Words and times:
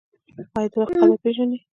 ایا 0.57 0.69
د 0.71 0.73
وخت 0.79 0.93
قدر 1.01 1.17
پیژنئ؟ 1.23 1.59